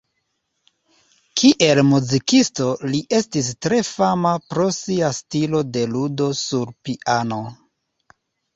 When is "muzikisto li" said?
1.89-3.03